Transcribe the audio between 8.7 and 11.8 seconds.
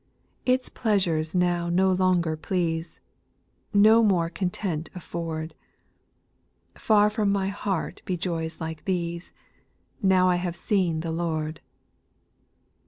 these, Now I have seen the Lord.